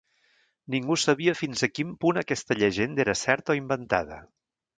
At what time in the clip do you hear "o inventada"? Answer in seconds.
3.57-4.21